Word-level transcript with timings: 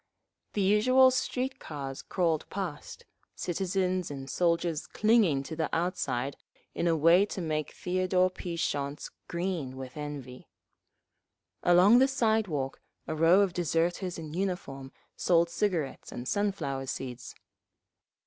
The 0.53 0.61
usual 0.61 1.11
street 1.11 1.59
cars 1.59 2.01
crawled 2.01 2.49
past, 2.49 3.05
citizens 3.35 4.09
and 4.09 4.27
soldiers 4.27 4.87
clinging 4.87 5.43
to 5.43 5.55
the 5.55 5.69
outside 5.71 6.37
in 6.73 6.87
a 6.87 6.97
way 6.97 7.23
to 7.27 7.39
make 7.39 7.71
Theodore 7.71 8.31
P. 8.31 8.55
Shonts 8.55 9.11
green 9.27 9.77
with 9.77 9.95
envy…. 9.95 10.47
Along 11.61 11.99
the 11.99 12.07
sidewalk 12.07 12.81
a 13.05 13.13
row 13.13 13.41
of 13.41 13.53
deserters 13.53 14.17
in 14.17 14.33
uniform 14.33 14.91
sold 15.15 15.51
cigarettes 15.51 16.11
and 16.11 16.27
sunflower 16.27 16.87
seeds…. 16.87 17.35